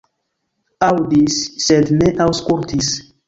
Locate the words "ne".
1.99-2.09